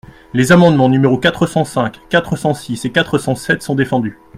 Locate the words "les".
0.33-0.51